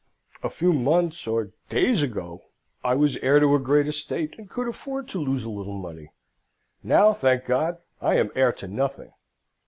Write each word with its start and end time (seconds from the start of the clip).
A 0.41 0.49
few 0.49 0.73
months 0.73 1.27
or 1.27 1.51
days 1.69 2.01
ago, 2.01 2.45
I 2.83 2.95
was 2.95 3.17
heir 3.17 3.39
to 3.39 3.53
a 3.53 3.59
great 3.59 3.85
estate, 3.87 4.33
and 4.39 4.49
could 4.49 4.67
afford 4.67 5.07
to 5.09 5.21
lose 5.21 5.43
a 5.43 5.49
little 5.51 5.77
money. 5.77 6.09
Now, 6.81 7.13
thank 7.13 7.45
God, 7.45 7.77
I 8.01 8.15
am 8.15 8.31
heir 8.33 8.51
to 8.53 8.67
nothing." 8.67 9.11